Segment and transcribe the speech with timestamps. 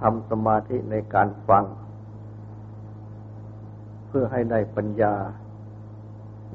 [0.00, 1.64] ทำสมาธิในการฟัง
[4.06, 5.14] เพื่อให้ได้ปัญญา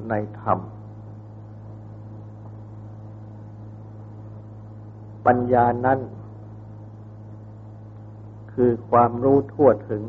[0.08, 0.58] ในธรรม
[5.26, 5.98] ปัญญานั้น
[8.52, 10.02] คือความรู้ทั่วถึง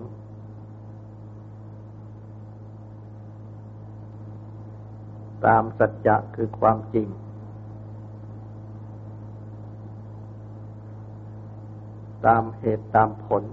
[5.46, 7.08] ตามสัจจะคือความจริง
[12.26, 13.44] ตามเหตุตามผล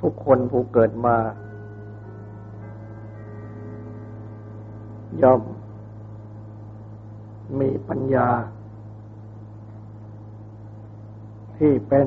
[0.00, 1.16] ทุกคนผู้เกิดมา
[5.22, 5.42] ย่อม
[7.60, 8.28] มีปัญญา
[11.58, 12.06] ที่เป็น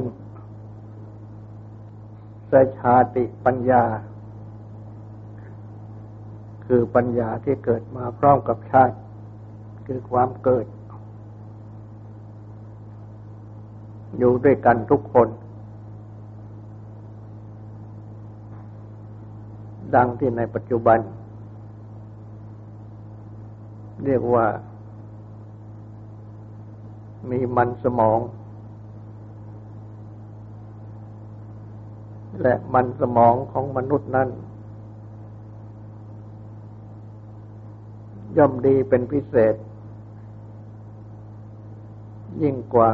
[2.52, 3.84] สชาติปัญญา
[6.66, 8.96] คือปัญญาที่เกิดมาพร้อมกับชาติ
[9.88, 10.66] คือความเกิด
[14.20, 15.28] อยู่ด้วยกันทุกคน
[19.96, 21.00] ดังที่ในปัจจุบัน
[24.06, 24.46] เรียกว่า
[27.30, 28.20] มีมันสมอง
[32.42, 34.30] และมันสมองของมนุษย์นั้น
[38.38, 39.56] ย่อมดีเป็นพิเศษ
[42.42, 42.92] ยิ่งกว่า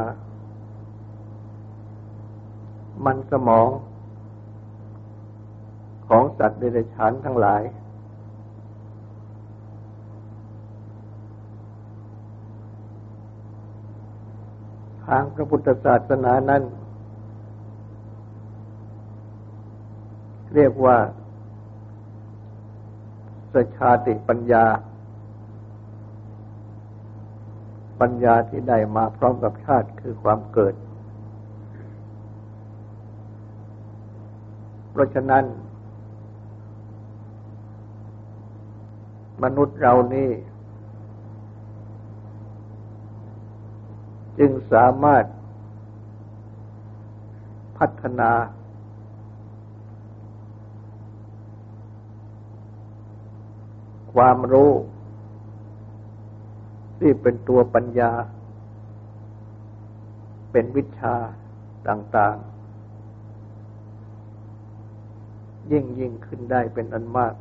[3.06, 3.68] มันสมอง
[6.08, 7.62] ของสัตว์เดรัจฉานทั้งหลาย
[15.06, 16.62] ทางพระพุทธศาสนานั้น
[20.54, 20.96] เรียกว่า
[23.52, 24.64] สชาติปัญญา
[28.00, 30.74] ปัญญาที่ได้มาพร้อมกับชาติคือความเกิด
[34.96, 35.44] เพราะฉะนั้น
[39.42, 40.30] มนุษย์เรานี่
[44.38, 45.24] จึงสามารถ
[47.78, 48.30] พัฒนา
[54.14, 54.72] ความรู้
[56.98, 58.12] ที่เป็นตัวปัญญา
[60.52, 61.14] เป็นวิชา
[61.88, 62.55] ต่าง ๆ
[65.72, 67.34] ยิ่งยิ่งขึ้นได้เป็นอันมาก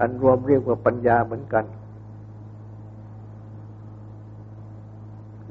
[0.00, 1.64] อันรวมเรียกว่าปัญญาเหมือนกัน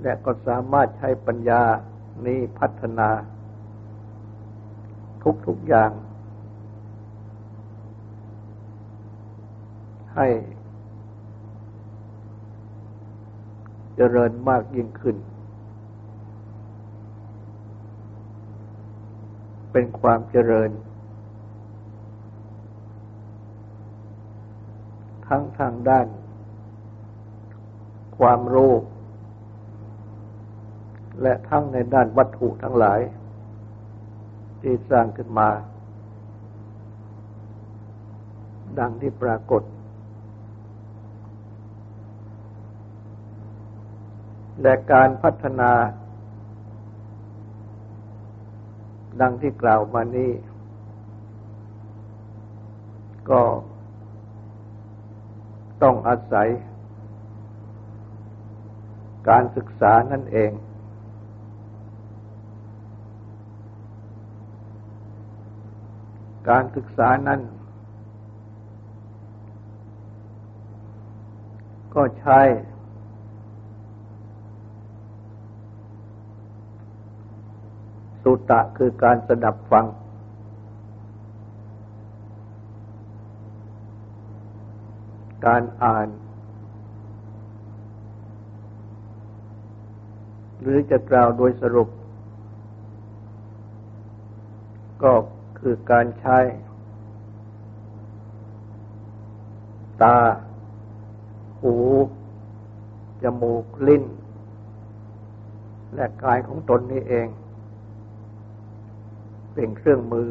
[0.01, 1.61] และก็สามารถใช้ปัญญา
[2.25, 3.09] นี้พัฒนา
[5.47, 5.91] ทุกๆอย่าง
[10.15, 10.27] ให้
[13.95, 15.15] เจริญมากยิ่งขึ้น
[19.71, 20.71] เป็นความเจริญ
[25.27, 26.07] ทั้งทางด้าน
[28.17, 28.73] ความรู้
[31.21, 32.99] และทั้งในด้านวัตถุทั้งหลาย
[34.61, 35.49] ที่สร้างขึ้นมา
[38.79, 39.63] ดังที่ปรากฏ
[44.61, 45.71] และการพัฒนา
[49.21, 50.31] ดังที่กล่าวมานี้
[53.29, 53.41] ก็
[55.83, 56.47] ต้องอาศัย
[59.29, 60.51] การศึกษานั่นเอง
[66.49, 67.41] การศึกษานั้น
[71.95, 72.39] ก็ใช้
[78.49, 79.85] ตะคือการสดับฟัง
[85.45, 86.07] การอ่าน
[90.61, 91.89] หรือจะกล่าวโดยสรุป
[95.03, 95.13] ก็
[95.59, 96.37] คือการใช้
[100.01, 100.17] ตา
[101.61, 101.75] หู
[103.23, 104.03] จมูก ลิ้น
[105.95, 107.27] และกายของตนนี้เอง
[109.61, 110.29] เป็นเครื่องมือ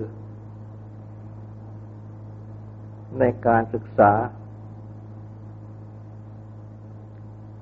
[3.18, 4.12] ในการศึกษา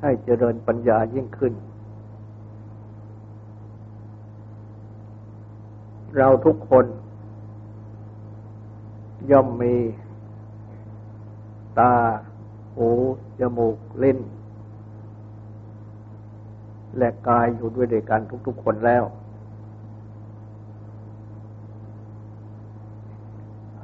[0.03, 1.53] ให้เจริญปัญญายิ่งขึ้น
[6.17, 6.87] เราทุกคน
[9.31, 9.75] ย่อมมี
[11.79, 11.95] ตา
[12.77, 12.91] หู
[13.41, 14.19] จมูก ลิ้น
[16.99, 19.05] และกายอยู่ด้วยเดียกันทุกๆคนแล้ว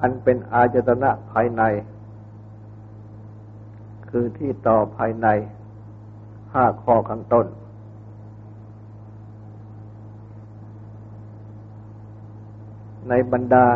[0.03, 1.63] อันเป็นอาจตนะภายใน
[4.09, 5.27] คือที่ต่อภายใน
[6.53, 7.47] ห้าข้อข้างต้น
[13.09, 13.67] ในบรรดา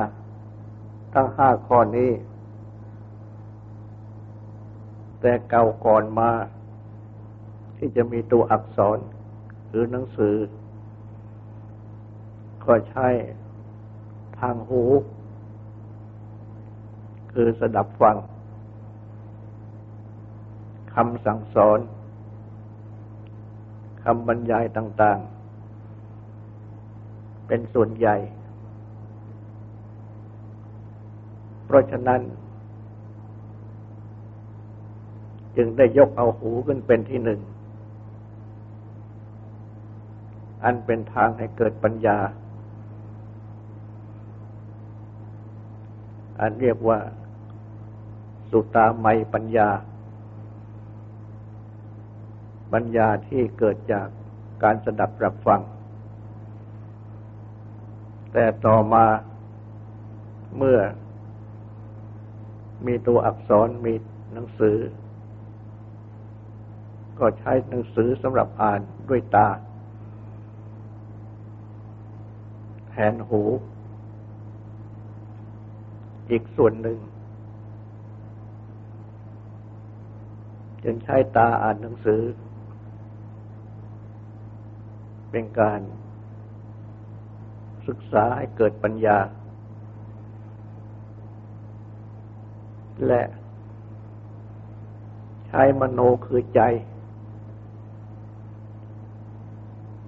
[1.14, 2.10] ทั้งห้าข้อนี้
[5.20, 6.30] แต่เก่าก่อนมา
[7.76, 8.98] ที่จะมีตัวอักษร
[9.68, 10.36] หรือหนังสือ
[12.64, 13.08] ก็ใช้
[14.38, 14.82] ทางหู
[17.40, 18.16] คือสดับฟัง
[20.94, 21.78] คำสั่งสอน
[24.04, 25.18] คำบรรยายต่าง
[26.52, 28.16] ๆ เป็นส่วนใหญ่
[31.64, 32.20] เพราะฉะนั้น
[35.56, 37.40] จึงได้ยกเอาหูขึ้นเป็นที่หนึ่ง
[40.64, 42.18] อันเป็นทางให้เกิดปัญญา
[46.40, 46.98] อันเรียกว่า
[48.50, 49.68] สุตาไมปัญญา
[52.72, 54.06] ปัญญาที่เกิดจาก
[54.62, 55.60] การสดับรับฟัง
[58.32, 59.06] แต่ต่อมา
[60.56, 60.78] เมื่อ
[62.86, 63.94] มีตัวอักษรมี
[64.32, 64.78] หนังสือ
[67.18, 69.48] ก็ใช้หนังสือสำหรับอ่านด้วยตา
[72.90, 73.42] แทนหู
[76.30, 76.98] อีกส่วนหนึ่ง
[80.88, 82.22] จึงใช้ตาอ่านหนังสือ
[85.30, 85.80] เป็นการ
[87.86, 89.18] ศึกษาให้เกิดปัญญา
[93.06, 93.22] และ
[95.46, 96.60] ใช้มโนคือใจ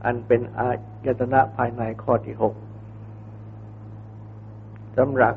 [0.05, 0.71] อันเป็นอา
[1.07, 2.55] ยตนะภายในข้อที่หก
[4.97, 5.35] สำหรับ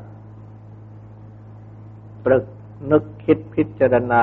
[2.24, 2.44] ปรึก
[2.90, 4.22] นึกคิดพิจารณา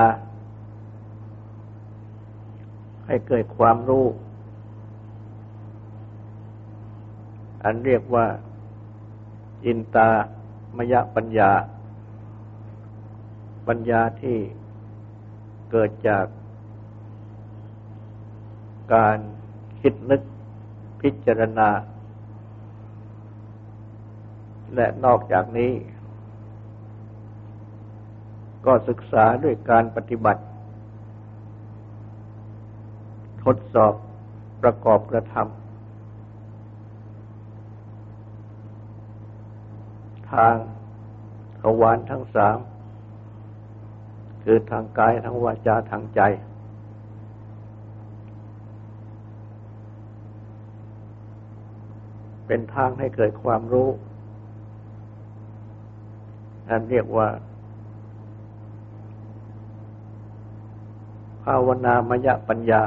[3.10, 4.06] ให้เกิดความรู้
[7.64, 8.26] อันเรียกว่า
[9.66, 10.08] อินตา
[10.76, 11.50] มยปัญญา
[13.68, 14.38] ปัญญาที่
[15.70, 16.26] เกิดจาก
[18.94, 19.18] การ
[19.80, 20.22] คิดนึก
[21.00, 21.68] พิจารณา
[24.74, 25.72] และนอกจากนี้
[28.66, 30.42] ก็ศึกษาด้วยการปฏิบัติ
[33.39, 33.94] ท ดสอบ
[34.62, 35.60] ประกอบกระทำ
[40.30, 40.54] ทาง
[41.60, 42.58] ทวารทั้งสาม
[44.42, 46.20] คือทางกายทางวาจาทางใจ
[52.46, 53.88] เป็นทางให้เกิดความรู้
[56.68, 57.28] อันเรียกว่า
[61.44, 62.82] ภาวนามยปัญญา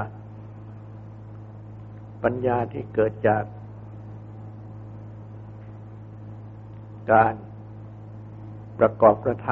[2.24, 3.44] ปัญญาที่เกิดจาก
[7.12, 7.34] การ
[8.80, 9.48] ประกอบกระท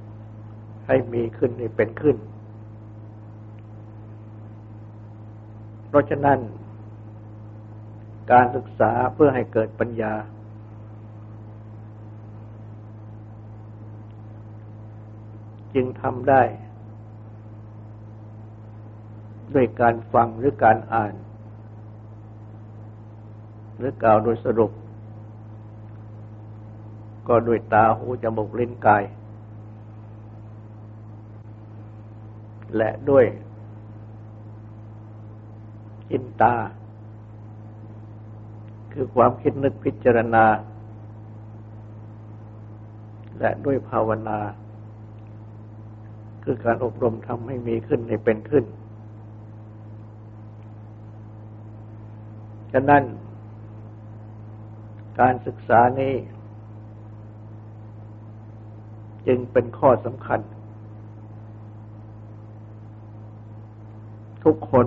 [0.00, 2.16] ำให้มีขึ้นให้เป็นขึ้น
[5.88, 6.38] เพราะฉะนั้น
[8.32, 10.14] การศึกษาเพื่อให้เกิดปัญญา
[15.74, 16.42] จึงทำได้
[19.54, 21.14] ด้วยการฟังหรือการอ่าน
[23.76, 24.70] หรือกล่าวโดยสรุป
[27.28, 29.02] ก็ด้วยตาหูจมูกลิ้นกาย
[32.76, 33.24] และด้วย
[36.10, 36.54] จินตา
[38.92, 40.44] คือความคิดนึกพิจารณา
[43.40, 44.38] และด้วยภาวนา
[46.44, 48.64] คือการอบรมทำให้มีขึ้นในเป็นขึ้น
[52.72, 53.02] ฉะนั้น
[55.20, 56.14] การศึกษานี้
[59.26, 60.40] จึงเป็นข้อสำคัญ
[64.44, 64.86] ทุกคน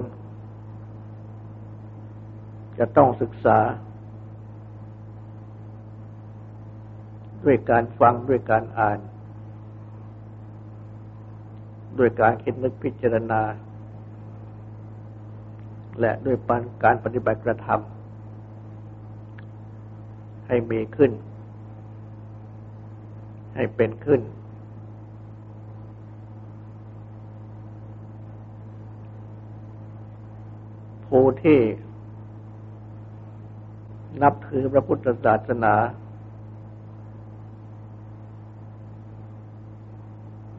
[2.78, 3.60] จะต้องศึกษา
[7.46, 9.00] ด้วยการฟังด้วยการอ่าน
[12.00, 13.42] ด้วยการคิดนึกพิจารณา
[16.00, 16.38] และด้วย
[16.84, 17.99] การปฏิบัติกระทำ
[20.50, 21.12] ให้มีขึ้น
[23.56, 24.22] ให้เป็นขึ้น
[31.06, 31.60] ผู้ที่
[34.22, 35.74] นับถือพระพุทธศาสนา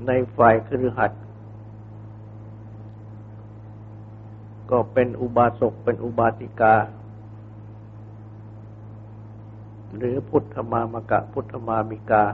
[0.07, 1.13] ในฝ่ายครือหัด
[4.71, 6.75] ก็เป็นอุบาสกเป็นอุบาสิกา
[10.01, 12.25] หรือพุทธมามกะพุทธมามิกา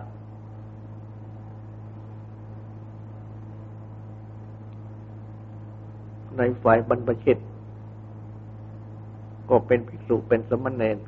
[6.36, 7.38] ในฝ่ายบรรพชิต
[9.48, 10.98] ก็เป็นภิกษุเป็นสมณเณร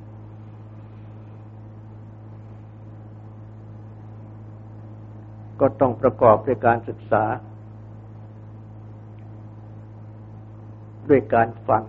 [5.61, 7.25] ก็ต้องประกอบด้วยการศึกษา
[11.09, 11.83] ด้วยการฟัง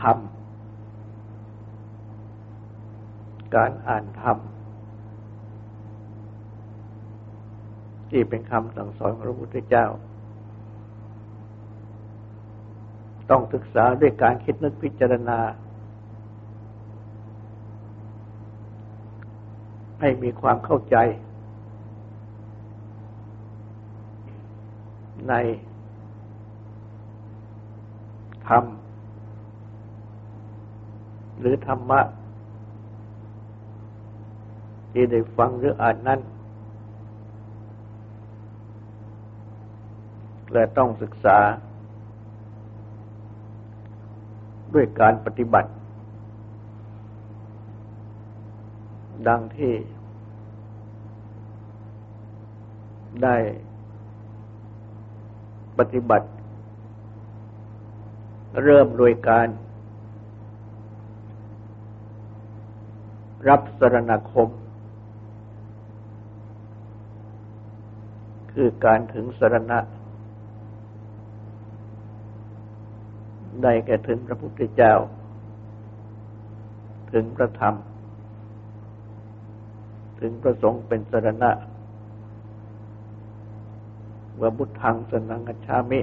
[0.00, 0.18] ธรรม
[3.56, 4.38] การอ่านธรรม
[8.10, 9.86] ที่เป็นคำสั่งสอนของพระพุทธเจ้า
[13.30, 15.38] ต้องศึกษาด้วยการคิดนึกพิจารณา
[20.00, 20.96] ให้มีความเข้าใจ
[25.28, 25.34] ใน
[28.48, 28.64] ธรรม
[31.40, 32.00] หรือธรรมะ
[34.92, 36.20] ที่ได้ฟังหรืออ่านนั้น
[40.52, 41.38] และต้องศึกษา
[44.74, 45.70] ด้วยการปฏิบัติ
[49.28, 49.74] ดังที่
[53.22, 53.36] ได้
[55.78, 56.28] ปฏิบัติ
[58.62, 59.48] เริ่มโดยการ
[63.48, 64.48] รับสรณคม
[68.52, 69.78] คือการถึงสรณะ
[73.62, 74.94] ได้แก่ถึงพระพุทธเจ้า
[77.12, 77.74] ถึงพระธรรม
[80.20, 81.50] ถึงพระสงฆ์เป็นสรณะ
[84.40, 86.00] ว่าบุตทังสนังกัชามิ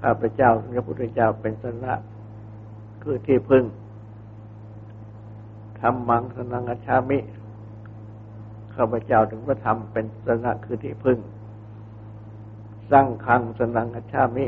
[0.00, 1.94] ข้าพเจ้าพระพุทธเจ้าเป็นสนะ
[3.02, 3.64] คือที่พึ่ง
[5.80, 7.18] ธรรมังสนังกัชามิ
[8.76, 11.18] ข้าพเจ้าถึงพระธรรมเป็นสนะคือที่พึ่ง
[12.90, 14.46] สร้างคังสนังกชามิ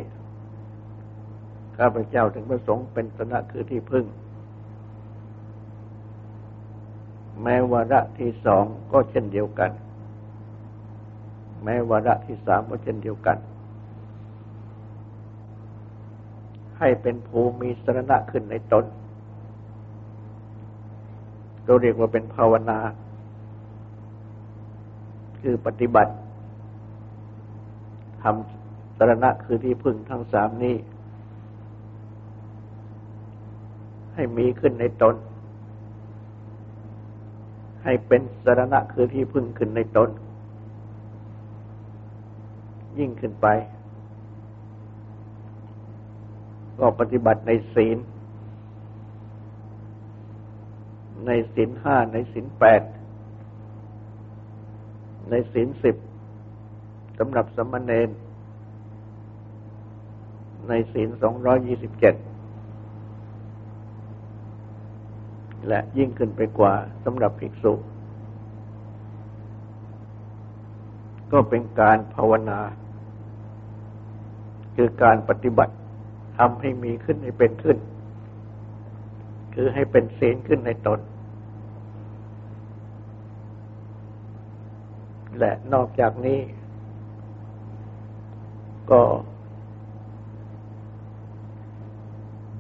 [1.79, 4.05] ข้าพเจ้าถึงพระสงฆ์เป็นสนะคือที่พึ่ง
[7.43, 9.71] แม้วาระที่สองก็เช่นเดียวกัน
[11.65, 13.39] แม้วาระที่สามก็เช่นเดียวกัน
[16.79, 18.85] ให้เป็นภูมิสรณะขึ้นในตน
[21.65, 22.79] เราเรียกว่าเป็นภาวนา
[25.43, 26.13] คือปฏิบัติ
[28.23, 30.77] ทำสรณะคือที่พึ่งทั้งสามนี้
[34.15, 35.15] ให้มีขึ้นในตน
[37.85, 40.11] ให้เป็นสรณะคือที่พึ่งขึ้นในตน
[42.99, 43.47] ยิ่งขึ้นไป
[46.79, 47.99] ก็ปฏิบัติในศีล
[51.27, 52.83] ในศีลห้าในศีลแปด
[55.33, 55.97] ในศีลสิบ
[57.19, 58.09] สำหรับสมณเณร
[60.69, 62.15] ในศีลสองร้อยี่สิบเจ็ด
[65.69, 66.75] และยิ่งขึ้นไปกว่า
[67.05, 67.73] สำหรับภิกษุ
[71.33, 72.61] ก็เป็นการภาวนา
[74.77, 75.75] คือการปฏิบัติ
[76.39, 77.79] ทำให้มีขึ้นให้เป็นขึ้น
[79.55, 81.01] คือให้เป็นศีลขึ้นในตน
[85.39, 86.41] และนอกจากนี้
[88.91, 89.03] ก็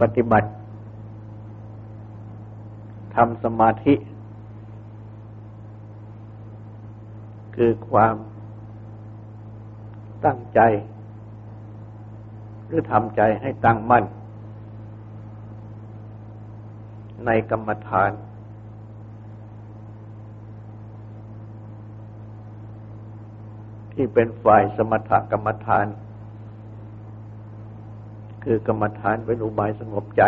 [0.01, 0.51] ปปฏิบัติ
[3.15, 3.95] ทำสมาธิ
[7.57, 8.17] คือความ
[10.25, 10.61] ตั้งใจ
[12.67, 14.05] หรือทำใจให้ตั้งมั่น
[17.27, 18.11] ในกรรมฐาน
[23.93, 25.87] ที่เป็นฝ่ายสมถกรรมฐาน
[28.45, 30.23] คือกรรมฐานเป็นอุบายสงบใจ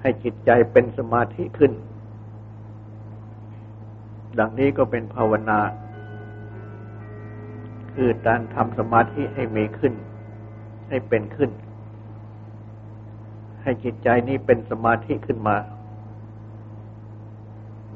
[0.00, 1.72] ให้จิตใจเป็นสมาธิขึ้น
[4.38, 5.60] ดังนี้ก็เป็นภาวนา
[7.94, 9.94] คือการทำสมาธิให้มีขึ้น
[10.88, 11.50] ให้เป็นขึ้น
[13.62, 15.56] ให้จิตใจนี้เป็นสมาธิขึ้นมา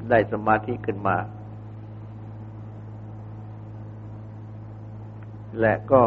[0.09, 1.15] ได้สมาธิขึ้นมา
[5.59, 6.03] และก็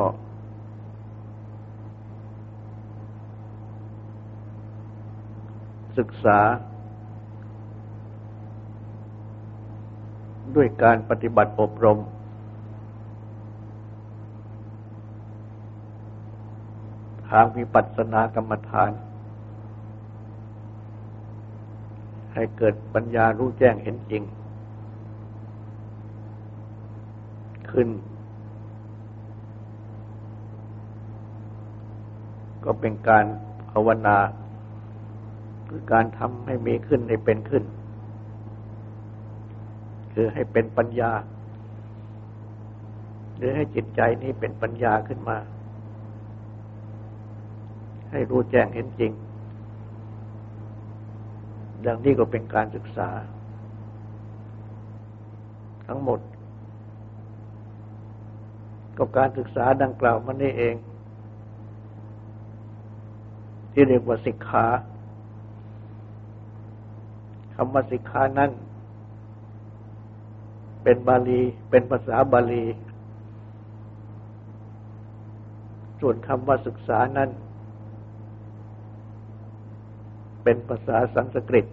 [5.98, 6.40] ศึกษา
[10.56, 11.98] ด้วยการปฏิบัติอบรม
[17.30, 18.90] ทางวิปัสสนากรรมฐาน
[22.34, 24.22] ให้เกิดปัญญารู้แจ้งเห็นจริง
[27.70, 27.88] ขึ้น
[32.64, 33.24] ก็เป็นการ
[33.70, 34.18] ภาวนา
[35.68, 37.64] คือการทำให้มีขึ้นให้เป็นขึ้น
[40.12, 41.12] คือให้เป็นปัญญา
[43.36, 45.38] หรือให้จิตใจนี้เป็นปัญญาขึ้นมา
[48.10, 49.12] ให้รู้แจ้งเห็นจริง
[51.86, 53.10] ดังนี้ก็เป็นการศึกษา
[55.86, 56.20] ทั้งหมด
[58.96, 60.74] ก็การศึกษาดังกล่าวมานี่เอง
[63.74, 64.66] ที่เรียกว่าศิกขา
[67.54, 68.50] คำว่าศิกขานั้น
[70.82, 72.64] เป็นบาลี เป็นภาษาบาลี
[76.00, 77.30] ส่วนคำว่าศึกษานั้น
[80.44, 81.66] เป็นภาษาสันสกฤต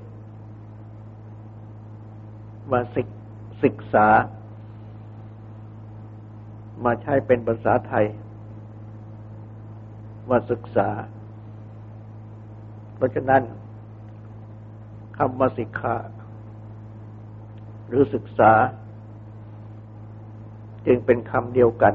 [2.72, 3.08] มาศึก
[3.64, 4.08] ศึกษา
[6.86, 8.06] มาใช้เป็นภาษาไทย
[10.30, 10.90] มาศึกษา
[13.02, 13.44] เพราะฉะนั้น
[15.18, 15.98] คำว่าศิกขา
[17.88, 18.52] หรือศึกษา
[20.86, 21.94] จึงเป็นคำเดียวกัน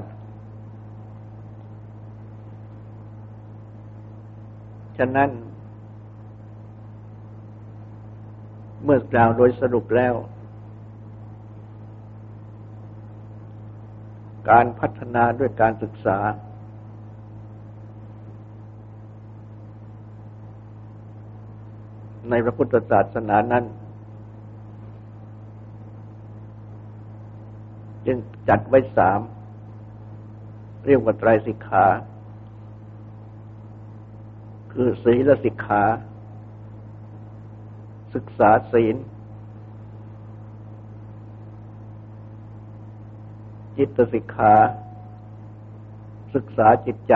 [4.99, 5.31] ฉะนั้น
[8.85, 10.15] เมื่อกล่าวโดยสรุปแล้ว
[14.51, 16.19] การพัฒนาด้วยการศึกษา
[22.31, 23.65] ในพระพุทธศาสนานั้น
[28.07, 29.21] จึงจัดไว้สาม
[30.87, 31.87] เรียกว่าไตรสิกขา
[34.73, 35.83] คือศีลสิกขา
[38.15, 38.97] ศึกษาศีล
[43.77, 44.55] จิตสิกขา
[46.35, 47.15] ศึกษาจิตใจ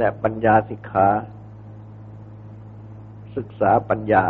[0.00, 1.08] และปัญญาสิกขา
[3.36, 4.24] ศึกษาปัญญา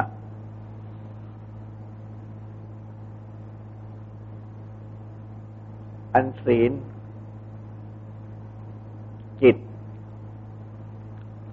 [6.15, 6.73] อันศีล
[9.43, 9.57] จิต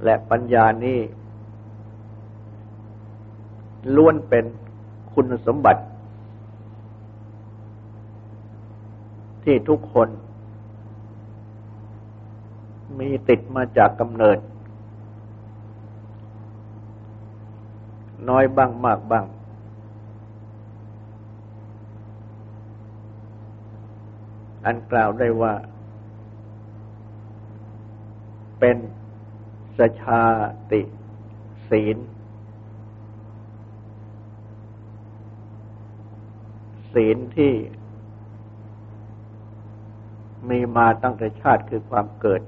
[0.04, 1.00] และปัญญานี้
[3.96, 4.46] ล้วนเป็น
[5.14, 5.84] คุณสมบัติ
[9.44, 10.10] ที่ทุกคน
[13.00, 14.40] มีติดมาจากกำเนิด
[18.30, 19.26] น้อยบ้างมากบ้าง
[24.66, 25.54] อันกล่าวได้ว่า
[28.60, 28.78] เป็น
[29.78, 30.24] สชา
[30.72, 30.82] ติ
[31.70, 31.98] ศีล
[36.94, 37.54] ศีลที่
[40.50, 42.42] มีมาตั้งแต่ชาติคือความเกิด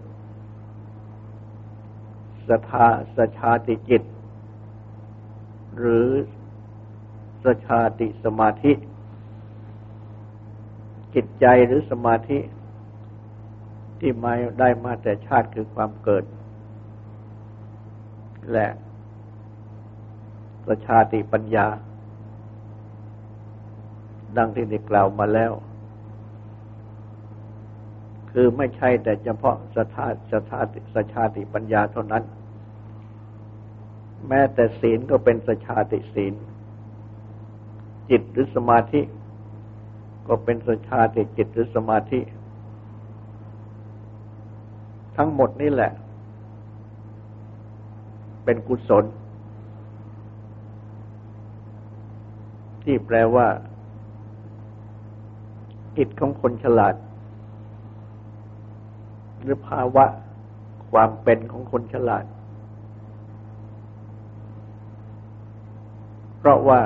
[2.49, 4.03] สทาสชาติจิต
[5.77, 6.07] หรือ
[7.43, 8.73] สชาติสมาธิ
[11.15, 12.39] จิตใจหรือสมาธิ
[13.99, 16.23] ที่มาได้มาแต่ชาติคือความเกิด
[18.51, 18.67] และ
[20.65, 21.67] ประชาติปัญญา
[24.37, 25.51] ดังที่ได้กล่าวมาแล้ว
[28.31, 30.59] คือไม่ใช่แต่เฉพาะสถาสถา
[30.95, 32.23] สชาติปัญญาเท่านั้น
[34.29, 36.33] แม้แต่ศีลก็เป็นสชาติศีล
[38.09, 39.01] จิตหรือสมาธิ
[40.27, 42.19] ก็เป็นสชาติจิตหรือสมาธิ
[45.17, 45.91] ทั้งหมดนี่แหละ
[48.43, 49.05] เป็นกุศล
[52.83, 53.47] ที่แปลว่า
[55.97, 56.95] จิตของคนฉลาด
[59.41, 60.05] หรือภาวะ
[60.91, 62.25] ความเป็นของคนฉลาด
[66.38, 66.81] เพ ราะว่า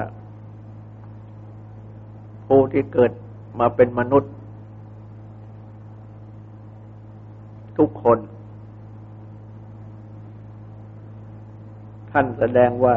[2.47, 3.12] ผู้ที่เกิด
[3.60, 4.32] มาเป็นมนุษย์
[7.78, 8.19] ทุกคน
[12.12, 12.95] ท่านแสดงว่า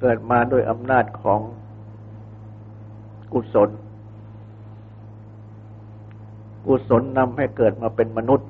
[0.00, 1.40] เกิดมาด้วยอำนาจของ
[3.32, 3.70] กุศล
[6.66, 8.48] กุศลนำให้เกิดมาเป็นมนุษย์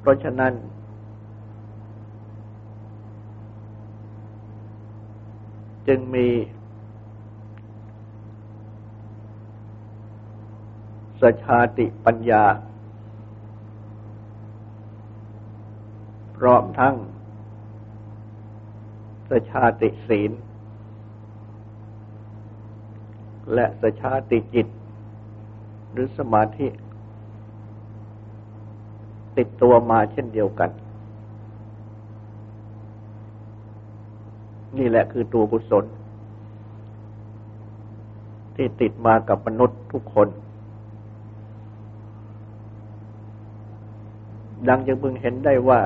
[0.00, 0.52] เพราะฉะนั้น
[5.92, 6.28] จึงมี
[11.22, 12.44] สชาติปัญญา
[16.36, 16.94] พร้อมทั้ง
[19.30, 20.32] สชาติศีล
[23.54, 24.66] และสชาติจิต
[25.90, 26.68] หรือสมาธิ
[29.36, 30.70] ติดตัวมาเช่นเดียวกัน
[34.80, 35.84] นี่แหละคือตัวกุศล
[38.56, 40.28] ที่ติดมากับมนุษย์ทุกคน
[44.68, 45.80] ดังจะพึงเห็นได้ว่า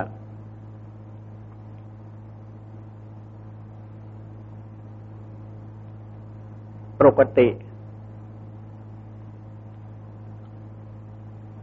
[7.00, 7.48] ปกติ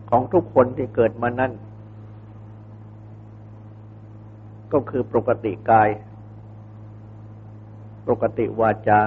[0.09, 1.51] ของทุกคนที่เกิดมานั้น
[4.73, 5.89] ก็คือปกติกาย
[8.07, 9.01] ปกติวาจา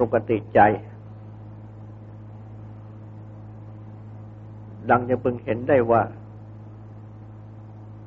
[0.00, 0.60] ปกติใจ
[4.90, 6.02] ดังจะพึงเห็นได้ว่า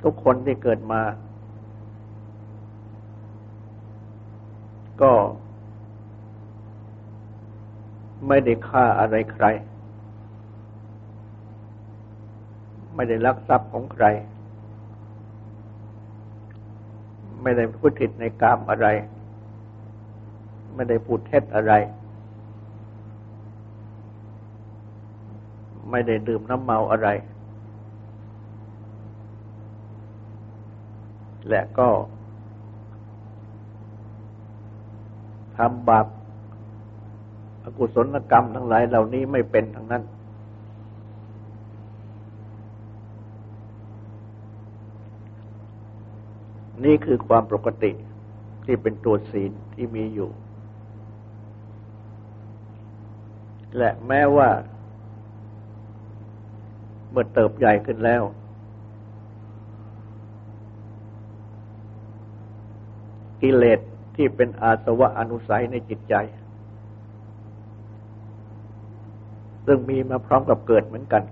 [0.03, 1.01] ทุกคนที่เกิดมา
[5.01, 5.11] ก็
[8.27, 9.45] ไม่ได้ฆ่าอะไรใคร
[12.95, 14.05] ไม่ได้ลักทรัพย์ของใคร
[17.45, 18.87] ไม่ได้พูดผิดในกามอะไร
[20.75, 21.73] ไม่ได้พูดเท็จอะไร
[25.91, 27.07] ไม่ได้ดื่มน้ำเมาอะไร
[31.49, 31.89] และก็
[35.57, 36.07] ทำบาป
[37.63, 40.03] อกุศลกรรมทั้งหลายเหล่านี้ไม่เป็นทั้งนั้น
[46.83, 47.91] นี่คือความปกติ
[48.65, 50.29] ที่เป็นตัวศีลที่มีอยู่
[53.77, 54.49] และแม้ว่า
[57.11, 58.23] เมื่อเติบใหญ่ขึ้นแล้ว
[63.41, 63.79] กิเลส
[64.15, 66.15] ที่เป็นอาสวะอนุสัยในจิตใจ
[69.65, 71.23] ซึ่งมีมาพร้อมกับเกิดเหมือนกัน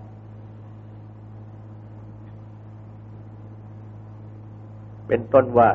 [5.15, 5.69] เป็นต้นว่า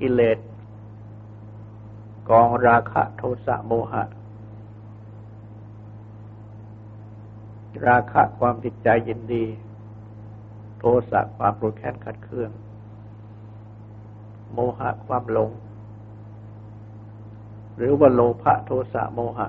[0.00, 0.38] กิเลส
[2.30, 4.04] กองราคะโทสะโมหะ
[7.86, 9.44] ราคะความติดใจยินดี
[10.78, 12.50] โทสะความโกรธแค้นขัดเคือง
[14.52, 15.50] โมหะความหลง
[17.76, 19.48] หรือว่าโลภะโทสะโมหะ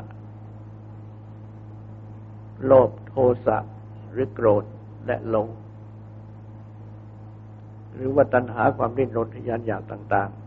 [2.65, 3.57] โลภโทสะ
[4.11, 4.63] หรือโกรธ
[5.07, 5.49] และหลง
[7.93, 10.43] หรือว่าตัณหาความดิ้นรนทยานอยากต่าง ๆ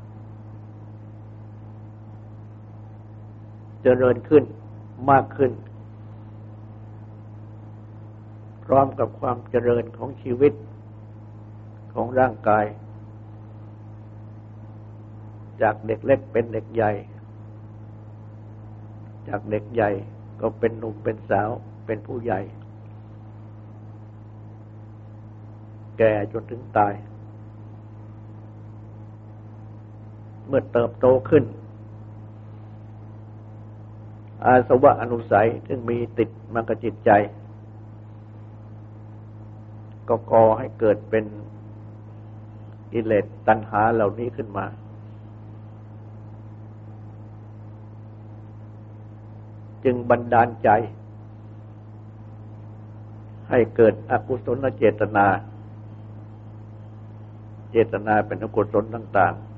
[3.83, 4.45] เจริญขึ้น
[5.11, 5.53] มากขึ้น
[8.65, 10.53] พร้อมกับความเจริญของชีวิต
[11.95, 12.65] ของร่างกาย
[15.63, 16.93] จากเด็กเล็กเป็นเด็กใหญ่
[19.29, 19.91] จากเด็กใหญ่
[20.41, 21.51] ก็เป็นหนุ่มเป็นสาว
[21.87, 22.41] เป็นผู้ใหญ่
[25.99, 26.95] แก่จนถึงตาย
[30.47, 31.45] เมื่อเติบโตขึ้น
[34.45, 37.11] อาสวะอนุสัยซึ่งมีติดมากับจิตใจ
[40.09, 41.25] ก็ก่อให้เกิดเป็น
[42.93, 44.67] กิเลสตัณหาเหล่านี้ขึ้นมา
[49.85, 50.69] จึงบันดาลใจ
[53.51, 55.27] ให้เกิดอกุศลเจตนา
[57.71, 59.56] เจตนาเป็นอกุศลต่าง ๆ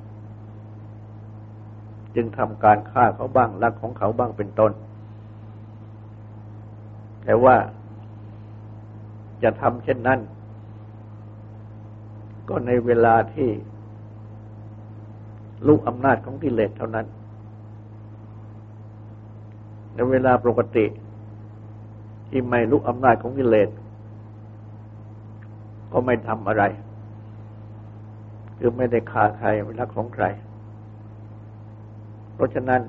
[2.14, 4.72] จึงทำการฆ่าเขาบ้างลักของเขาบ้างเป็นต้น
[7.24, 7.56] แต่ว่า
[9.42, 10.20] จะทำเช่นนั้น
[12.48, 13.48] ก็ในเวลาที่
[15.66, 17.06] ลูกอำนาจของกิเลสเท่านั้น
[19.94, 20.86] ในเวลาปกติ
[22.28, 23.68] ที่ไม่ลุกอำนาจของกิเลส
[25.92, 26.64] ก็ไม่ทำอะไร
[28.58, 30.24] คือไม่ได้ฆ่าใครไม่รักของใคร
[32.38, 32.82] เพราะฉะนั้น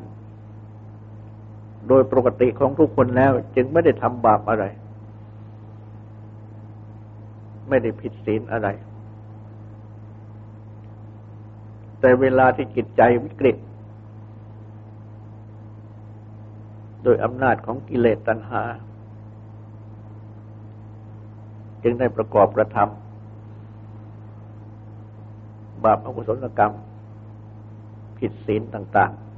[1.87, 4.65] โดยปกติของทุกคนแล้ว จึงไม่ได้ทำบาปอะไร
[7.69, 8.67] ไม่ได้ผิดศีลอะไร
[11.99, 13.57] แต่เวลาที่จิตใจวิกฤต
[17.03, 18.63] โดยอำนาจของกิเลสตัณหา
[21.83, 26.73] จึงได้ประกอบกระทำบาปอกุศลกรรม
[28.17, 29.28] ผิดศีลต่าง ๆ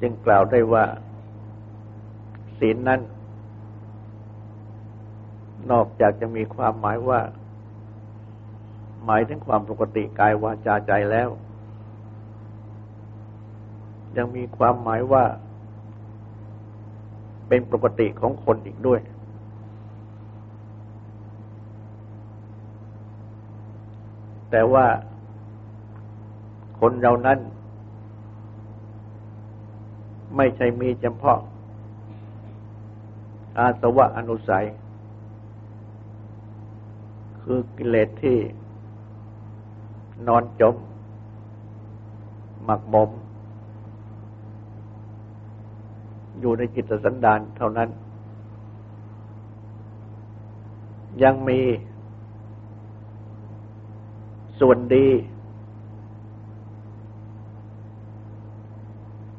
[0.00, 0.84] จึงกล่าวได้ว่า
[2.58, 3.00] ศีลนั้น
[5.70, 7.20] นอกจากจะมีความหมายว่า
[9.04, 11.28] หมายถึงความปกติกายวาจาใจแล้ว
[14.16, 15.24] ยังมีความหมายว่า
[17.48, 19.00] เป็นปกติของคนอีกด้วย
[24.50, 24.86] แต่ว่า
[26.80, 27.38] คนเรานั้น
[30.40, 31.38] ไม่ใช่มีเฉพาะ
[33.58, 34.66] อาสวะอนุสัย
[37.42, 38.38] คือกิเลสที่
[40.26, 40.76] นอนจม
[42.64, 43.10] หมักหมม
[46.40, 47.88] อยู่ในจิตสันดานเท่านั้น
[51.22, 51.60] ยังมี
[54.60, 55.06] ส่วนดี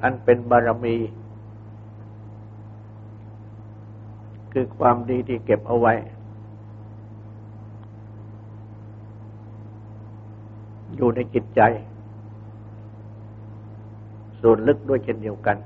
[0.03, 0.97] อันเป็นบารมี
[4.53, 5.93] คือความดีที่เก็บเอาไว้
[10.95, 11.61] อยู่ในจิตใจ
[14.41, 15.57] ส่วนลึกด้วยเช่นเดียวกัน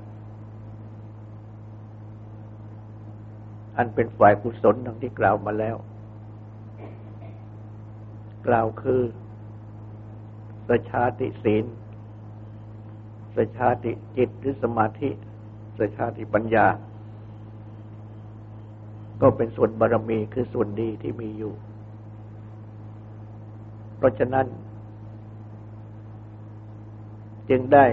[3.76, 5.76] อันเป็นฝ่ายกุศลดังที่กล่าวมาแล้ว
[8.46, 9.00] กล่าวคือ
[10.68, 11.64] สชาติศีล
[13.36, 15.10] สชาติจิตหรือสมาธิ
[15.78, 16.66] สชาติปัญญา
[19.20, 21.54] ก็เป็นส่วนบารมีคือส่วนดีที่มีอยู่
[23.96, 24.46] เพราะฉะนั้น
[27.50, 27.86] จึงได้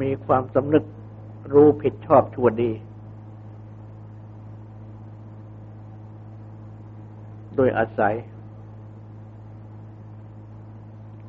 [0.00, 0.84] มีความสำนึก
[1.52, 2.72] รู้ผิดชอบชั่วดี
[7.56, 8.14] โดยอาศัย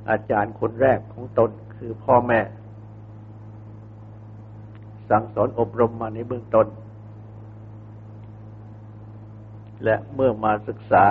[0.09, 2.39] อาจารย์คนแรกของตนคือพ่อแม่
[5.09, 6.67] สั่งสอนอบรมมาในเบื้องต้น
[9.83, 11.05] และเมื่อมาศึกษา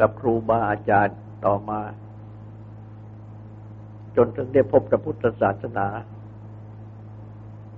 [0.00, 1.80] กับครูบาอาจารย์ต่อมา
[4.16, 5.86] จนถึงได้พบพระพุทธศาสนา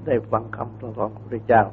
[0.07, 1.65] ได้ฟังคำสอนของพระเจ้า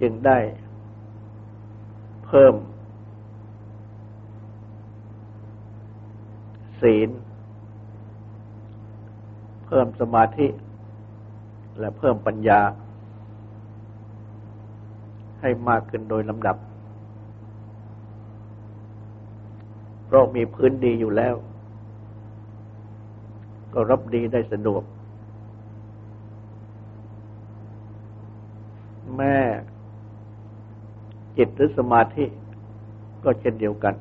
[0.00, 0.38] จึงได้
[2.34, 2.54] พิ่ม
[6.80, 7.08] ศีล
[9.66, 10.46] เพิ่มสมาธิ
[11.78, 12.60] และเพิ่มปัญญา
[15.40, 16.56] ให้มากขึ้นโดยลำดับ
[20.06, 21.34] เพราะมีพื้นดีอยู่แล้ว
[23.74, 24.82] ก็รับดีได้สะดวก
[29.16, 29.38] แม่
[31.36, 32.24] จิตหรือสมาธิ
[33.24, 33.94] ก็เช่นเดียวกัน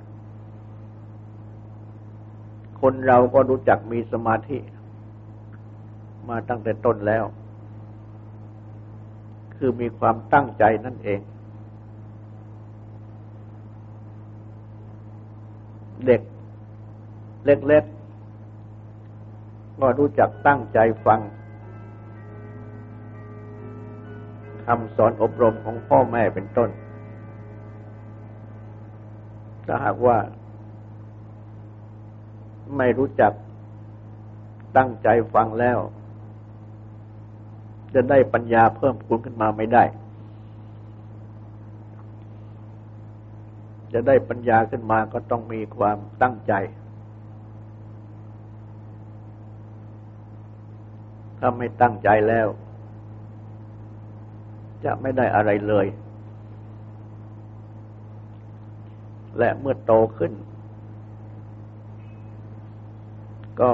[2.81, 4.57] คนเราก็รู้จักมีสมาธิ
[6.29, 7.23] มาตั้งแต่ต้นแล้ว
[9.55, 11.19] คือมีความตั้งใจนั่นเอง
[16.05, 16.21] เด็ก
[17.45, 21.19] เล็กๆก็รู้จักตั้งใจฟัง
[24.65, 26.69] คำสอนอบรมของพ่อแม่เป็นต้น
[29.67, 30.17] ถ้าหากว่า
[32.77, 33.33] ไม่รู้จัก
[34.77, 35.79] ตั้งใจฟังแล้ว
[37.93, 39.83] จะได้ปัญญาเพิ่มพูนขึ้นมาไม่ได้
[43.93, 46.53] จะได้ปัญญาขึ้นมาก็ต้องมีความตั้งใจ
[51.39, 52.47] ถ้าไม่ตั้งใจแล้ว
[54.85, 55.85] จะไม่ได้อะไรเลย
[59.37, 60.33] และเมื่อโตขึ้น
[63.61, 63.71] ก็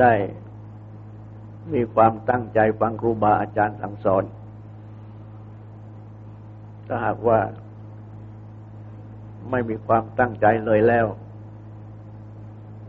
[0.00, 0.12] ได้
[1.74, 4.24] มีความตั้งใจฟังครูบาอาจารย์สั่งสอน
[6.86, 7.40] ถ้าหากว่า
[9.50, 11.06] ไม่มีความตั้งใจเลยแล้ว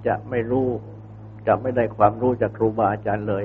[0.08, 0.67] จะไม่รู้
[1.48, 3.44] จะไม่ได้ความรู้จากครูบาอาจารย์เลย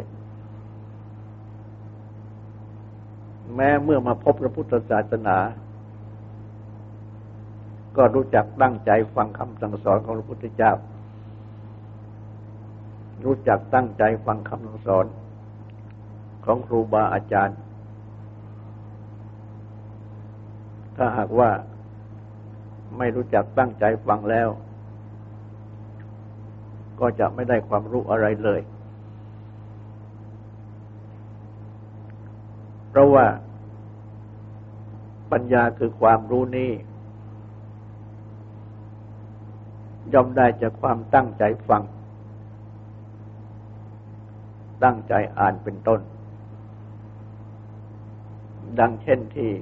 [3.55, 5.37] แม้เมื่อมาพบพระพุทธศาสนา
[7.96, 10.72] ก็รู้จักตั้งใจฟังคำสั่งสอนของพระพุทธเจ้า
[13.24, 15.06] รู้จักตั้งใจฟังคำสั่งสอน
[16.44, 17.59] ของครูบาอาจารย์
[20.96, 21.50] ถ้าหากว่า
[22.98, 24.48] ไม่รู้จักตั้งใจฟังแล้ว
[27.00, 28.61] ก็จะไม่ได้ความรู้อะไรเลย
[32.88, 33.26] เพราะว่า
[35.32, 36.70] ปัญญาคือความรู้นี้
[40.18, 41.83] ย่อมได้จากความตั้งใจฟัง
[44.85, 46.00] ตั้งใจอ่านเป็นต้น
[48.79, 49.52] ดังเช่นที่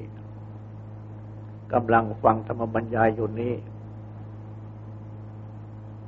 [1.73, 3.55] กำลังฟังธรรมบรรยายอยู่นี้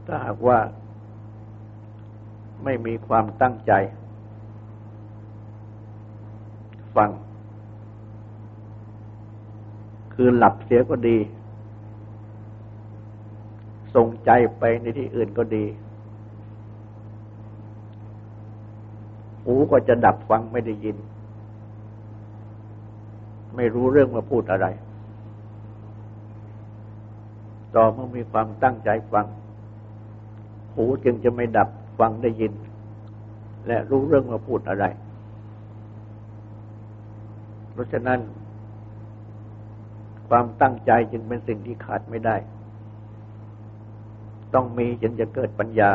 [0.06, 0.58] ถ้าหากว่า
[2.64, 3.72] ไม่มีความตั้งใจ
[6.96, 7.10] ฟัง
[10.14, 11.18] คือหลับเสียก็ดี
[13.96, 15.64] ส่งใจไปในที่อื่นก็ดี
[19.44, 20.96] หูก็จะดับฟังไม่ได้ยิน
[23.56, 24.66] ไม่รู้เรื่องมาพูดอะไร
[27.74, 29.26] ต่อเมื่อมีความตั้งใจฟัง
[30.74, 32.52] หูจึงจะไม่ดับฟังได้ยิน
[33.66, 34.84] และรู้เรื่องมาพูดอะไร
[37.72, 38.20] เพราะฉะนั้น
[40.28, 42.36] ความตั้งใจจึงเป็นสิ่งที่ขาดไม่ได้
[44.54, 45.90] ต้องมีจึงจะเกิดปัญญา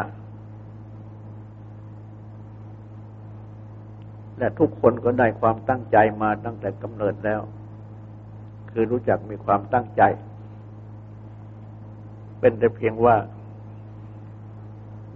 [4.37, 7.41] และทุกคนก็ได้ความตั้งใจมาตั้งแต่กำเนิดแล้ว
[8.71, 10.03] คือรู้จักมีความตั้งใจ
[12.39, 13.15] เป็นแต่เพียงว่า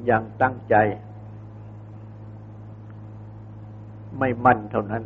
[0.09, 0.75] ยังตั้งใจ
[4.19, 5.03] ไม่มั่นเท่านั้น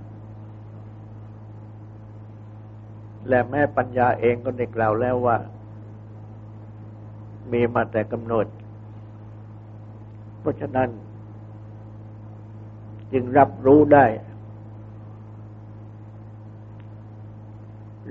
[3.30, 5.38] และแม่ปัญญาเองก็ได้กล่าวแล้วว่า
[7.54, 8.48] มีมาแต่กำเนิด
[10.40, 10.90] เพราะฉะนั้น
[13.14, 14.06] จึงรับรู้ได้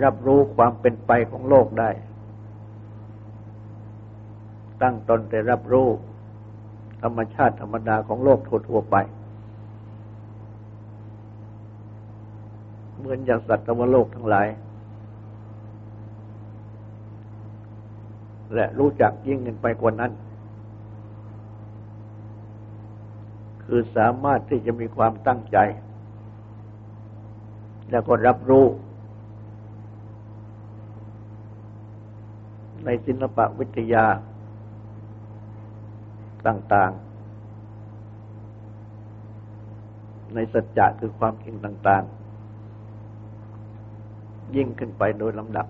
[0.05, 1.91] รับรู้ความเป็นไปของโลกได้
[4.83, 5.89] ตั้งตนแต่รับรู้
[7.03, 8.97] ธรรมชาติธรรมดาของโลกทั่วๆไป
[12.99, 14.47] เหมือนอย่างสัตว์ธรรมโลกทั้งหลาย
[18.55, 20.13] และรู้จักยิ่งขึ้นไปกว่านั้น
[23.65, 25.59] คือสามารถที่จะมีความตั้งใจ
[27.91, 28.65] แล้วก็รับรู้
[32.85, 34.05] ในศิลปะวิทยา
[36.47, 37.09] ต่างๆ
[40.35, 42.15] ในสัจจะคือความจริงต่าง ๆ
[44.57, 45.67] ยิ่งขึ้นไปโดยลำดับ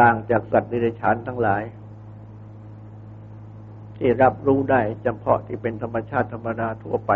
[0.00, 1.62] ต่างจากสัตว์ดิเรกชันทั้งหลาย
[3.96, 7.12] ที่รับรู้ได้เฉพาะที่เป็นธรรมชาติธรรมดาทั่วไป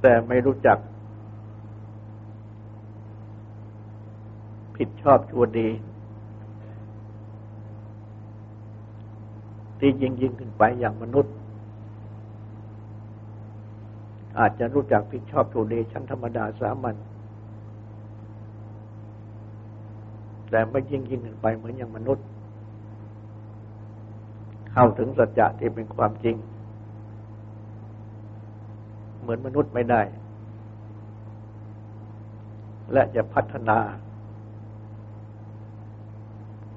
[0.00, 0.78] แต่ไม่รู้จัก
[4.76, 5.68] ผิดชอบชั่วดี
[9.78, 11.34] ที่ยิ่งยิ่งขึ้นไปอย่างมนุษย์
[14.38, 16.96] อาจจะรู้จักผิดชอบชั่วดีชั้นธรรมดาสามัญ
[20.50, 22.26] แต่ไม่ยิ่งยิ่งขึ้นไปเหมือนอย่างมนุษย์
[24.72, 26.36] เข้าถึงสัจจะที่เป็นความจริง
[29.20, 30.02] เหมือนมนุษย์ไม่ได้
[32.92, 33.78] และจะพัฒนา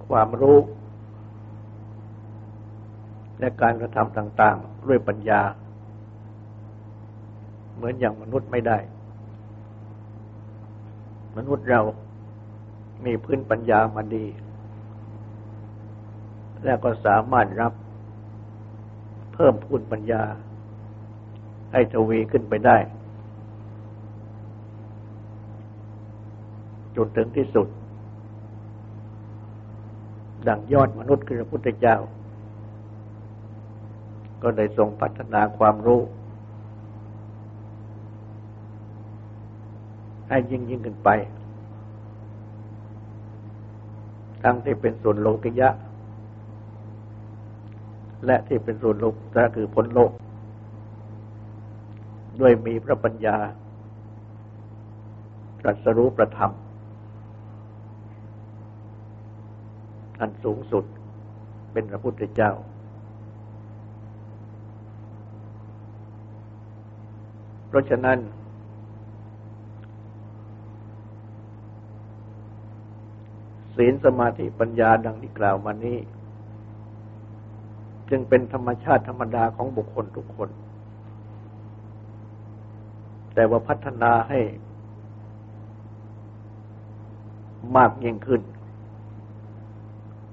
[0.08, 0.58] ความรู้
[3.40, 5.42] และการกระทำต่าง ๆ ด้วยปัญญา
[7.76, 8.78] เหมือนอย่างมนุษย์ไม่ได้
[11.38, 11.82] มนุษย์เรา
[13.06, 14.26] มีพื้นปัญญามาดี
[16.64, 17.74] และก็สามารถรับ
[19.34, 20.24] เพิ่มพูนปัญญา
[21.72, 22.78] ให้ทวีขึ้นไปได้
[26.96, 27.68] จนถึงที่สุด
[30.48, 31.98] ดังยอดมนุษย์คือพระพุทธเจ้า
[34.42, 36.02] ก็ได้ทรงพัฒนาความรู้
[40.28, 41.10] ให้ยิ่งยิ่งขึ้นไป
[44.44, 45.70] ทั้งที่เป็นส่วนโลกิยะ
[48.26, 50.12] และที่เป็นส่วนโลกก็คือพ้นโลก
[52.42, 53.38] ด้วยมีพระปัญญา
[55.62, 56.52] ตรัสรู้ประธรรม
[60.20, 60.86] อันสูงสุด
[61.72, 62.52] เป็นพระพุทธเจ้า
[67.68, 68.18] เพราะฉะนั้น
[73.76, 75.98] ศีลสมาธิปัญญาดังที่กล่าวมานี้
[78.10, 80.50] จึงเป็นธรรมชาติธรรมดาของบุคคลทุกคน
[83.34, 84.40] แต่ว่าพัฒนาให้
[87.78, 88.42] มากยิ่งขึ้น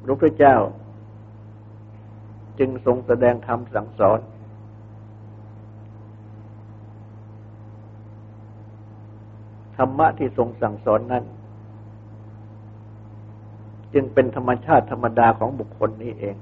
[0.03, 0.57] พระพุทธเจ้า
[2.59, 4.21] จึงทรงแสดงธรรมสั่งสอน
[9.77, 11.25] ธรรมะที่ทรงสั่งสอนนั้น
[13.95, 16.37] จึงเป็นธรรมชาติธรรมดาของบุคคลนี้เอง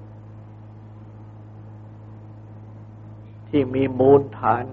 [3.48, 4.64] ที่มีมูลฐาน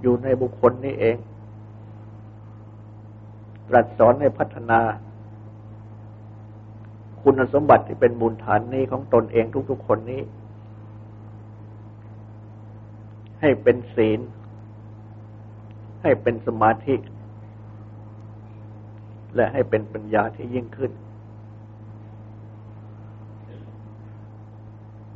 [0.00, 1.16] อยู่ในบุคคลนี้เอง
[3.68, 4.80] ตรัสสอนให้พัฒนา
[7.22, 10.22] คุณสมบัติที่เป็นมูลฐานนี้ของตนเองทุกๆคนนี้
[13.40, 14.20] ให้เป็นศีล
[16.02, 16.94] ให้เป็นสมาธิ
[19.34, 20.92] และให้เป็นปัญญาที่ยิ่งขึ้น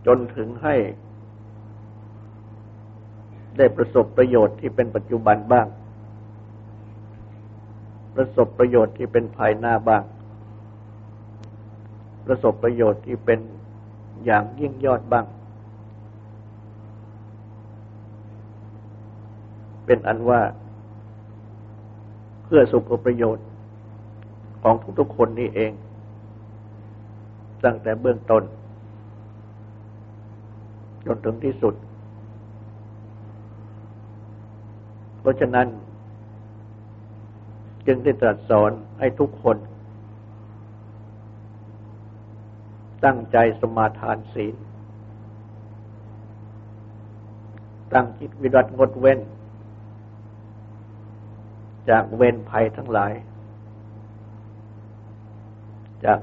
[0.07, 0.75] จนถึงให้
[3.59, 5.67] ได้ประสบประโยชน์ที่เป็นปัจจุบันบ้าง
[8.15, 10.03] ประสบประโยชน์ที่เป็นภายหน้าบ้าง
[12.27, 13.41] ประสบประโยชน์ที่เป็น
[14.25, 15.27] อย่างยิ่งยอดบ้าง
[19.87, 20.41] เป็นอันว่า
[22.45, 23.45] เพื่อสุขประโยชน์
[24.65, 25.73] ของทุกๆคนนี้เอง
[27.65, 28.43] ตั้งแต่เบื้องต้น
[31.07, 31.75] จนถึงที่สุด
[35.21, 35.67] เพราะฉะนั้น
[37.87, 39.57] จึงได้ตรัสสอนให้ทุกคน
[43.05, 44.55] ตั้งใจสมาทานศีล
[47.93, 49.19] ตั้งจิตวิรัตงดเว้น
[51.91, 53.13] จากเว้นภัยทั้งหลาย
[56.05, 56.19] จาก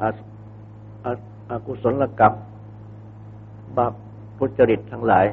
[1.52, 2.34] อากุศลกรรม
[3.78, 3.94] บาป
[4.38, 5.26] พุจริตทั้งหลาย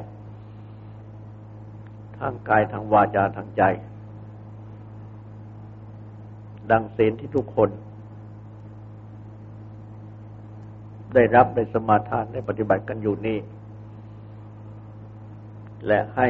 [2.17, 3.63] ทางกายทางวาจาทางใจ
[6.71, 7.69] ดังศีลที่ทุกคน
[11.13, 13.37] ได้รับในสมาทานในปฏิบัติกันอยู่นี้
[15.87, 16.27] และให้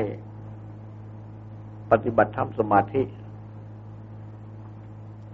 [1.91, 3.01] ปฏิบัติทำสมาธิ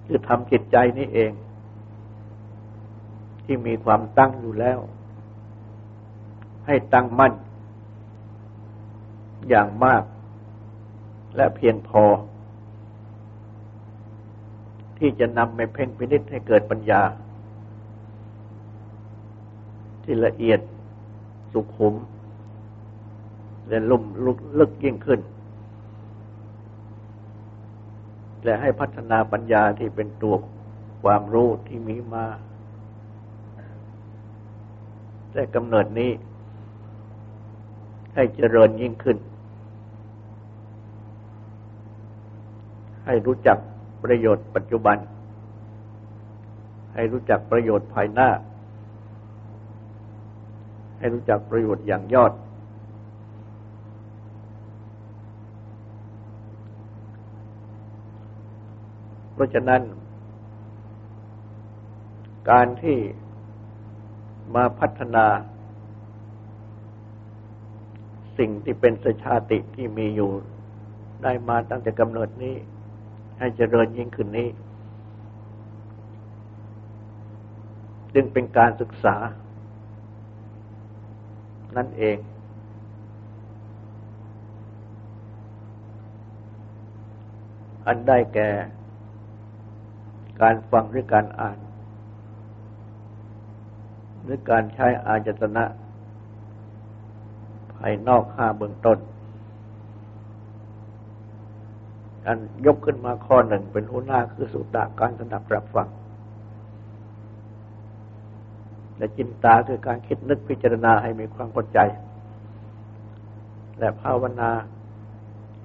[0.06, 1.32] คือทำจิตใจนี้เอง
[3.46, 4.80] ที่มีความตั้งอยู่แล้ว
[6.66, 7.34] ให้ตั้งมั่น
[9.50, 10.04] อย่างมาก
[11.36, 12.04] และเพียงพอ
[14.98, 17.02] ที่จะนำไปเพ่งพินิษให้เกิดปัญญา
[20.04, 20.60] ที่ละเอียด
[21.54, 21.96] สุขุม
[23.68, 24.04] และลุ่ม
[24.60, 25.20] ลึกยิ่งขึ้น
[28.44, 30.36] และให้พัฒนาปัญญาที่เป็นตัว
[31.04, 32.26] ความรู้ที่มีมา
[35.38, 36.12] แต่กำเนิดนี้
[38.16, 39.18] ให้เจริญยิ่งขึ้น
[43.06, 43.58] ให้รู้จัก
[44.04, 44.98] ประโยชน์ปัจจุบัน
[46.94, 48.30] ให้รู้จักประโยชน์ภายหน้า
[51.00, 52.34] ให้รู้จักประโยชน์อย่างยอด
[59.34, 59.82] เพราะฉะนั้น
[62.50, 62.98] การที่
[64.54, 65.26] มาพัฒนา
[68.38, 70.32] สิ่งที่เป็นสชาติที่มีอยู่
[71.24, 72.56] ได้มาตั้งแต่กำเนิดนี้
[73.40, 74.50] ให้เจริญยิ่งขึ้นนี้
[78.14, 79.16] จึงเป็นการศึกษา
[81.78, 82.18] นั่นเอง
[87.88, 88.50] อันได้แก่
[90.42, 91.58] การฟังหรือการอ่าน
[94.26, 98.98] หรือการใช้อาจตนะายนอกห้าเบื้องต้น
[102.28, 105.88] อันยกขึ้นมาข้อหนึ่งเป็นหัวหน้าคือสุตตาการสนับรับฟัง
[108.98, 111.80] และจินตาคือการคิดนึกพิจารณาให้มีความเข้าใจ
[113.80, 114.50] และภาวนา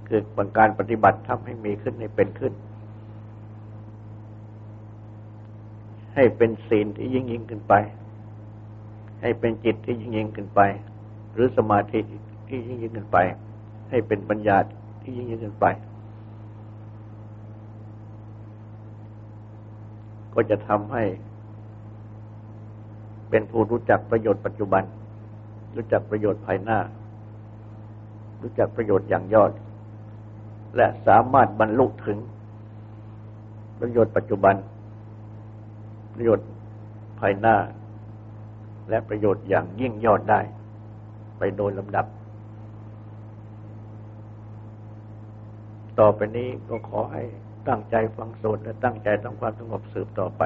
[0.09, 0.21] คือ
[0.59, 2.53] การปฏิบัติทำให้มีขึ้นให้เป็นขึ้น
[6.15, 7.75] ให้เป็นศีลที่ยิ่งยิ่งขึ้นไป
[9.21, 10.61] ให้เป็นจิตที่ยิ่งยิ่งขึ้นไป
[11.33, 11.99] หรือสมาธิ
[12.49, 13.19] ที่ยิ่งยิ่งขึ้นไป
[13.91, 14.57] ให้เป็นปัญญา
[15.03, 15.67] ที่ยิ่งยิ่งขึ้นไป
[20.35, 21.05] ก็จะทำให้
[23.31, 24.83] เป็นผู้รู้จักประโยชน์ปัจจุบัน
[25.77, 26.79] รู้จักประโยชน์ภายหน้า
[28.43, 29.53] รู้จักประโยชน์อย่างยอด
[30.77, 32.19] และสามารถบรรลุถึง
[33.81, 34.55] ประโยชน์ปัจจุบัน
[36.15, 36.47] ประโยชน์
[37.21, 37.57] ภายหน้า
[38.91, 40.41] และประโยชน์อย่างยิ่งยอดได้
[41.39, 42.07] ไปโดยลำดับ
[45.99, 47.23] ต่อไปนี้ก็ขอให้
[47.69, 50.43] ตั้งใจฟังสวดและตั้งใจทำความสงบสืบต่อไป